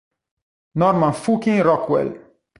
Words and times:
Norman 0.73 1.13
Fucking 1.13 1.61
Rockwell! 1.61 2.17